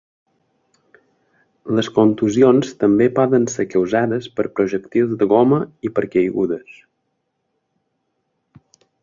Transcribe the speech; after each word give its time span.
Les 1.79 1.89
contusions 1.97 2.71
també 2.83 3.07
poden 3.19 3.45
ser 3.57 3.67
causades 3.75 4.31
per 4.39 4.47
projectils 4.61 5.15
de 5.21 5.29
goma 5.35 5.61
i 5.89 5.93
per 6.01 6.07
caigudes. 6.17 6.83